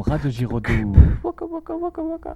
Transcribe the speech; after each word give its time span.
Radio 0.00 0.30
Giraudoux. 0.30 0.92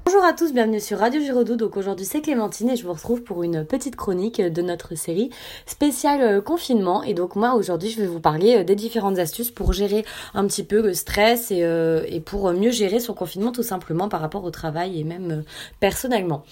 Bonjour 0.04 0.24
à 0.24 0.32
tous, 0.32 0.52
bienvenue 0.52 0.80
sur 0.80 0.98
Radio 0.98 1.20
Giraudoux. 1.20 1.56
Donc 1.56 1.76
aujourd'hui 1.76 2.04
c'est 2.04 2.20
Clémentine 2.20 2.70
et 2.70 2.76
je 2.76 2.84
vous 2.84 2.92
retrouve 2.92 3.22
pour 3.22 3.42
une 3.42 3.64
petite 3.64 3.96
chronique 3.96 4.40
de 4.40 4.62
notre 4.62 4.94
série 4.94 5.30
spéciale 5.66 6.20
euh, 6.20 6.40
confinement. 6.40 7.02
Et 7.02 7.14
donc 7.14 7.36
moi 7.36 7.54
aujourd'hui 7.54 7.90
je 7.90 8.00
vais 8.00 8.06
vous 8.06 8.20
parler 8.20 8.58
euh, 8.58 8.64
des 8.64 8.74
différentes 8.74 9.18
astuces 9.18 9.50
pour 9.50 9.72
gérer 9.72 10.04
un 10.34 10.46
petit 10.46 10.64
peu 10.64 10.82
le 10.82 10.94
stress 10.94 11.50
et, 11.50 11.62
euh, 11.62 12.04
et 12.08 12.20
pour 12.20 12.50
mieux 12.52 12.70
gérer 12.70 13.00
son 13.00 13.14
confinement 13.14 13.52
tout 13.52 13.62
simplement 13.62 14.08
par 14.08 14.20
rapport 14.20 14.44
au 14.44 14.50
travail 14.50 15.00
et 15.00 15.04
même 15.04 15.30
euh, 15.30 15.42
personnellement. 15.80 16.44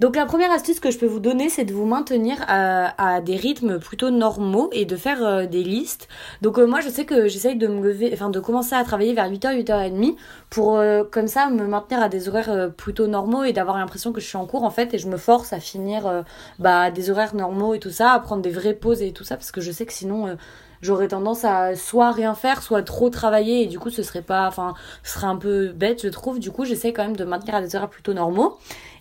Donc 0.00 0.16
la 0.16 0.26
première 0.26 0.50
astuce 0.50 0.80
que 0.80 0.90
je 0.90 0.98
peux 0.98 1.06
vous 1.06 1.20
donner, 1.20 1.48
c'est 1.48 1.64
de 1.64 1.72
vous 1.72 1.86
maintenir 1.86 2.36
à, 2.48 3.14
à 3.16 3.20
des 3.20 3.36
rythmes 3.36 3.78
plutôt 3.78 4.10
normaux 4.10 4.68
et 4.72 4.84
de 4.84 4.96
faire 4.96 5.24
euh, 5.24 5.46
des 5.46 5.62
listes. 5.62 6.08
Donc 6.42 6.58
euh, 6.58 6.66
moi, 6.66 6.80
je 6.80 6.88
sais 6.88 7.04
que 7.04 7.28
j'essaye 7.28 7.56
de 7.56 7.66
me 7.68 7.82
lever, 7.82 8.10
enfin 8.12 8.30
de 8.30 8.40
commencer 8.40 8.74
à 8.74 8.82
travailler 8.82 9.14
vers 9.14 9.30
8h, 9.30 9.64
8h30 9.64 10.16
pour 10.54 10.76
euh, 10.76 11.02
comme 11.02 11.26
ça 11.26 11.50
me 11.50 11.66
maintenir 11.66 12.00
à 12.00 12.08
des 12.08 12.28
horaires 12.28 12.48
euh, 12.48 12.68
plutôt 12.68 13.08
normaux 13.08 13.42
et 13.42 13.52
d'avoir 13.52 13.76
l'impression 13.76 14.12
que 14.12 14.20
je 14.20 14.26
suis 14.26 14.36
en 14.36 14.46
cours 14.46 14.62
en 14.62 14.70
fait 14.70 14.94
et 14.94 14.98
je 14.98 15.08
me 15.08 15.16
force 15.16 15.52
à 15.52 15.58
finir 15.58 16.06
euh, 16.06 16.22
bah, 16.60 16.92
des 16.92 17.10
horaires 17.10 17.34
normaux 17.34 17.74
et 17.74 17.80
tout 17.80 17.90
ça, 17.90 18.12
à 18.12 18.20
prendre 18.20 18.40
des 18.40 18.52
vraies 18.52 18.74
pauses 18.74 19.02
et 19.02 19.10
tout 19.10 19.24
ça 19.24 19.36
parce 19.36 19.50
que 19.50 19.60
je 19.60 19.72
sais 19.72 19.84
que 19.84 19.92
sinon 19.92 20.36
j'aurais 20.80 21.08
tendance 21.08 21.44
à 21.44 21.74
soit 21.74 22.12
rien 22.12 22.36
faire, 22.36 22.62
soit 22.62 22.84
trop 22.84 23.10
travailler 23.10 23.62
et 23.62 23.66
du 23.66 23.80
coup 23.80 23.90
ce 23.90 24.04
serait 24.04 24.22
pas, 24.22 24.46
enfin 24.46 24.74
ce 25.02 25.14
serait 25.14 25.26
un 25.26 25.36
peu 25.36 25.72
bête 25.72 26.02
je 26.04 26.08
trouve. 26.08 26.38
Du 26.38 26.52
coup 26.52 26.64
j'essaie 26.64 26.92
quand 26.92 27.02
même 27.02 27.16
de 27.16 27.24
maintenir 27.24 27.56
à 27.56 27.60
des 27.60 27.74
horaires 27.74 27.90
plutôt 27.90 28.14
normaux. 28.14 28.56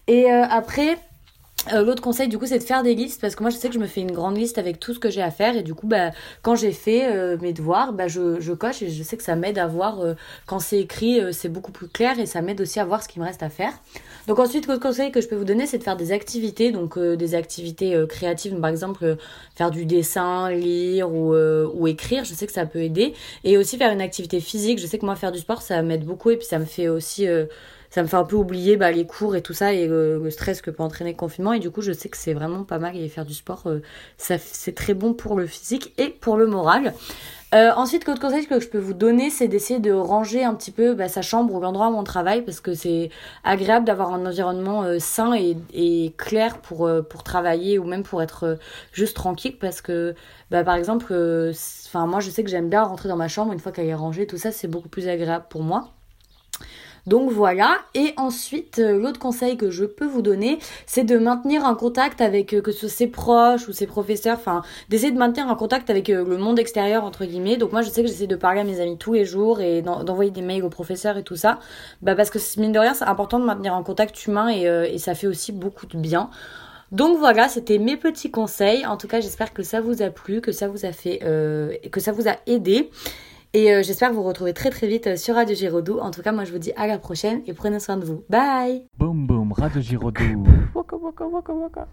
Et 0.07 0.31
après, 0.31 0.97
euh, 1.71 1.85
l'autre 1.85 2.01
conseil 2.01 2.27
du 2.27 2.37
coup 2.37 2.45
c'est 2.45 2.59
de 2.59 2.63
faire 2.63 2.83
des 2.83 2.93
listes 2.93 3.21
parce 3.21 3.35
que 3.35 3.43
moi 3.43 3.49
je 3.49 3.55
sais 3.55 3.69
que 3.69 3.73
je 3.73 3.79
me 3.79 3.87
fais 3.87 4.01
une 4.01 4.11
grande 4.11 4.35
liste 4.35 4.57
avec 4.57 4.81
tout 4.81 4.93
ce 4.93 4.99
que 4.99 5.09
j'ai 5.09 5.21
à 5.21 5.31
faire 5.31 5.55
et 5.55 5.63
du 5.63 5.73
coup 5.73 5.87
bah 5.87 6.11
quand 6.41 6.55
j'ai 6.55 6.73
fait 6.73 7.07
euh, 7.07 7.37
mes 7.41 7.53
devoirs 7.53 7.93
bah 7.93 8.09
je, 8.09 8.41
je 8.41 8.51
coche 8.51 8.81
et 8.81 8.89
je 8.89 9.01
sais 9.01 9.15
que 9.15 9.23
ça 9.23 9.37
m'aide 9.37 9.57
à 9.57 9.67
voir 9.67 10.01
euh, 10.01 10.13
quand 10.45 10.59
c'est 10.59 10.79
écrit 10.79 11.21
c'est 11.31 11.47
beaucoup 11.47 11.71
plus 11.71 11.87
clair 11.87 12.19
et 12.19 12.25
ça 12.25 12.41
m'aide 12.41 12.59
aussi 12.59 12.81
à 12.81 12.85
voir 12.85 13.01
ce 13.01 13.07
qui 13.07 13.19
me 13.19 13.23
reste 13.25 13.43
à 13.43 13.49
faire. 13.49 13.71
Donc 14.27 14.39
ensuite 14.39 14.67
l'autre 14.67 14.81
conseil 14.81 15.11
que 15.11 15.21
je 15.21 15.27
peux 15.27 15.35
vous 15.35 15.45
donner 15.45 15.65
c'est 15.65 15.77
de 15.77 15.83
faire 15.83 15.95
des 15.95 16.11
activités 16.11 16.71
donc 16.71 16.99
des 16.99 17.35
activités 17.35 18.01
créatives 18.09 18.59
par 18.59 18.69
exemple 18.69 19.15
faire 19.55 19.71
du 19.71 19.85
dessin 19.85 20.49
lire 20.51 21.09
ou, 21.09 21.33
ou 21.33 21.87
écrire 21.87 22.25
je 22.25 22.33
sais 22.33 22.45
que 22.45 22.53
ça 22.53 22.65
peut 22.65 22.81
aider 22.81 23.13
et 23.45 23.57
aussi 23.57 23.77
faire 23.77 23.91
une 23.91 24.01
activité 24.01 24.41
physique. 24.41 24.79
Je 24.79 24.87
sais 24.87 24.97
que 24.97 25.05
moi 25.05 25.15
faire 25.15 25.31
du 25.31 25.39
sport 25.39 25.61
ça 25.61 25.81
m'aide 25.81 26.03
beaucoup 26.03 26.29
et 26.29 26.37
puis 26.37 26.47
ça 26.47 26.59
me 26.59 26.65
fait 26.65 26.89
aussi 26.89 27.25
ça 27.93 28.01
me 28.01 28.07
fait 28.07 28.17
un 28.17 28.23
peu 28.23 28.35
oublier 28.35 28.75
bah, 28.75 28.91
les 28.91 29.05
cours 29.05 29.35
et 29.35 29.43
tout 29.43 29.53
ça 29.53 29.71
et 29.71 29.85
le, 29.85 30.27
stress 30.31 30.63
que 30.63 30.71
peut 30.71 30.81
entraîner 30.81 31.11
le 31.11 31.15
confinement. 31.15 31.53
Et 31.53 31.59
du 31.59 31.69
coup 31.69 31.81
je 31.81 31.91
sais 31.91 32.09
que 32.09 32.17
c'est 32.17 32.33
vraiment 32.33 32.63
pas 32.63 32.79
mal 32.79 32.97
et 32.97 33.07
faire 33.07 33.23
du 33.23 33.35
sport 33.35 33.67
euh, 33.67 33.83
c'est 34.17 34.73
très 34.73 34.95
bon 34.95 35.13
pour 35.13 35.37
le 35.37 35.45
physique 35.45 35.93
et 35.99 36.09
pour 36.09 36.37
le 36.37 36.47
moral. 36.47 36.95
Euh, 37.53 37.71
ensuite 37.75 38.07
l'autre 38.07 38.19
conseil 38.19 38.47
que 38.47 38.59
je 38.59 38.67
peux 38.67 38.79
vous 38.79 38.95
donner 38.95 39.29
c'est 39.29 39.47
d'essayer 39.47 39.79
de 39.79 39.91
ranger 39.91 40.43
un 40.43 40.55
petit 40.55 40.71
peu 40.71 40.95
bah, 40.95 41.07
sa 41.07 41.21
chambre 41.21 41.53
ou 41.53 41.59
l'endroit 41.59 41.89
où 41.89 41.95
on 41.95 42.03
travaille 42.03 42.41
parce 42.41 42.61
que 42.61 42.73
c'est 42.73 43.11
agréable 43.43 43.85
d'avoir 43.85 44.11
un 44.11 44.25
environnement 44.25 44.81
euh, 44.81 44.97
sain 44.97 45.35
et, 45.35 46.15
clair 46.17 46.57
pour, 46.61 46.89
travailler 47.23 47.77
ou 47.77 47.83
même 47.83 48.01
pour 48.01 48.23
être 48.23 48.57
juste 48.91 49.15
tranquille 49.15 49.55
parce 49.59 49.81
que 49.81 50.15
bah, 50.49 50.63
par 50.63 50.73
exemple 50.77 51.13
moi 51.13 52.19
je 52.21 52.31
sais 52.31 52.43
que 52.43 52.49
j'aime 52.49 52.69
bien 52.71 52.81
rentrer 52.81 53.07
dans 53.07 53.17
ma 53.17 53.27
chambre 53.27 53.53
une 53.53 53.59
fois 53.59 53.71
qu'elle 53.71 53.85
est 53.85 53.93
rangée 53.93 54.25
tout 54.25 54.39
ça 54.39 54.51
c'est 54.51 54.67
beaucoup 54.67 54.89
plus 54.89 55.07
agréable 55.07 55.45
pour 55.47 55.61
moi 55.61 55.93
donc 57.05 57.31
voilà, 57.31 57.79
et 57.95 58.13
ensuite 58.15 58.79
euh, 58.79 58.97
l'autre 58.97 59.19
conseil 59.19 59.57
que 59.57 59.69
je 59.69 59.83
peux 59.83 60.05
vous 60.05 60.21
donner, 60.21 60.59
c'est 60.85 61.03
de 61.03 61.17
maintenir 61.17 61.65
un 61.65 61.75
contact 61.75 62.21
avec 62.21 62.53
euh, 62.53 62.61
que 62.61 62.71
ce 62.71 62.87
soit 62.87 62.89
ses 62.89 63.07
proches 63.07 63.67
ou 63.67 63.73
ses 63.73 63.87
professeurs, 63.87 64.37
enfin 64.37 64.61
d'essayer 64.87 65.11
de 65.11 65.17
maintenir 65.17 65.49
un 65.49 65.55
contact 65.55 65.89
avec 65.89 66.09
euh, 66.09 66.23
le 66.23 66.37
monde 66.37 66.59
extérieur 66.59 67.03
entre 67.03 67.25
guillemets. 67.25 67.57
Donc 67.57 67.73
moi 67.73 67.81
je 67.81 67.89
sais 67.89 68.03
que 68.03 68.07
j'essaie 68.07 68.27
de 68.27 68.37
parler 68.37 68.61
à 68.61 68.63
mes 68.63 68.79
amis 68.79 68.97
tous 68.97 69.13
les 69.13 69.25
jours 69.25 69.59
et 69.59 69.81
d'en- 69.81 70.05
d'envoyer 70.05 70.31
des 70.31 70.41
mails 70.41 70.63
aux 70.63 70.69
professeurs 70.69 71.17
et 71.17 71.23
tout 71.23 71.35
ça, 71.35 71.59
bah 72.01 72.15
parce 72.15 72.29
que 72.29 72.39
mine 72.59 72.71
de 72.71 72.79
rien 72.79 72.93
c'est 72.93 73.03
important 73.03 73.37
de 73.39 73.45
maintenir 73.45 73.73
un 73.73 73.83
contact 73.83 74.25
humain 74.25 74.47
et, 74.49 74.97
ça 74.97 75.15
fait 75.15 75.27
aussi 75.27 75.51
beaucoup 75.51 75.85
de 75.85 75.97
bien. 75.97 76.29
Donc 76.93 77.17
voilà, 77.17 77.49
c'était 77.49 77.79
mes 77.79 77.97
petits 77.97 78.31
conseils. 78.31 78.85
En 78.85 78.95
tout 78.95 79.07
cas, 79.07 79.19
j'espère 79.19 79.51
que 79.53 79.63
ça 79.63 79.81
vous 79.81 80.01
a 80.01 80.09
plu, 80.09 80.39
que 80.39 80.53
ça 80.53 80.67
vous 80.69 80.85
a 80.85 80.93
fait, 80.93 81.19
que 81.91 81.99
ça 81.99 82.11
vous 82.13 82.29
a 82.29 82.35
aidé. 82.45 82.89
Et 83.55 83.71
euh, 83.71 83.83
j'espère 83.83 84.11
vous 84.11 84.23
retrouver 84.23 84.51
très 84.51 84.71
très 84.71 84.87
vite 84.87 85.05
euh, 85.05 85.15
sur 85.15 85.35
Radio 85.35 85.55
Giraudoux. 85.55 85.99
En 85.99 86.09
tout 86.09 86.23
cas, 86.23 86.31
moi 86.31 86.43
je 86.43 86.51
vous 86.51 86.57
dis 86.57 86.71
à 86.75 86.87
la 86.87 86.97
prochaine 86.97 87.43
et 87.45 87.53
prenez 87.53 87.79
soin 87.79 87.97
de 87.97 88.03
vous. 88.03 88.23
Bye 88.27 88.87
Boum, 88.97 89.27
boum, 89.27 89.53
Radio 89.53 89.79
Giraudoux. 89.79 90.43
Waka, 90.73 90.95
waka, 90.95 91.27
waka, 91.27 91.53
waka. 91.53 91.81